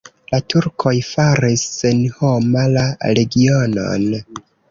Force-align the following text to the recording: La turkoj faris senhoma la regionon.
La 0.29 0.37
turkoj 0.53 0.93
faris 1.09 1.65
senhoma 1.81 2.65
la 2.79 2.87
regionon. 3.21 4.09